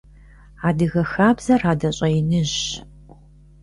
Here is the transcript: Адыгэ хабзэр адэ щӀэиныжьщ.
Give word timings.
Адыгэ 0.67 1.01
хабзэр 1.11 1.61
адэ 1.71 1.89
щӀэиныжьщ. 1.97 2.65